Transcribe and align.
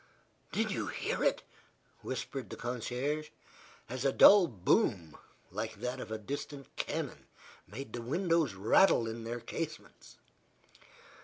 "Did 0.51 0.71
you 0.71 0.87
hear 0.87 1.23
it?" 1.23 1.43
whispered 2.01 2.49
the 2.49 2.55
concierge, 2.55 3.29
as 3.87 4.03
a 4.03 4.11
dull 4.11 4.47
boom, 4.47 5.15
like 5.51 5.75
that 5.75 5.99
of 5.99 6.11
a 6.11 6.17
distant 6.17 6.75
cannon, 6.75 7.27
made 7.67 7.93
the 7.93 8.01
windows 8.01 8.55
rattle 8.55 9.07
in 9.07 9.25
their 9.25 9.39
casements. 9.39 10.17